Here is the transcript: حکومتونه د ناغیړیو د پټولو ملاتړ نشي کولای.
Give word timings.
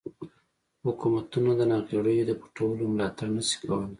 حکومتونه 0.85 1.51
د 1.59 1.61
ناغیړیو 1.71 2.27
د 2.29 2.31
پټولو 2.41 2.83
ملاتړ 2.93 3.27
نشي 3.37 3.55
کولای. 3.61 3.89